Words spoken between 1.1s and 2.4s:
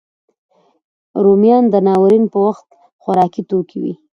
رومیان د ناورین پر